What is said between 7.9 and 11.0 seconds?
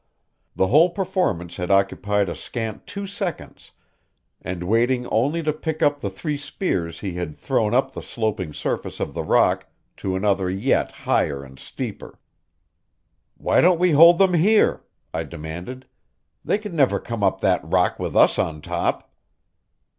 the sloping surface of the rock to another yet